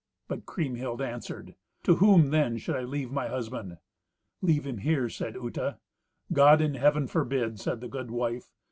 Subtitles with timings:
[0.27, 1.53] But Kriemhild answered,
[1.83, 3.77] "To whom then should I leave my husband?"
[4.41, 5.77] "Leave him here," said Uta.
[6.33, 8.51] "God in Heaven forbid!" said the good wife.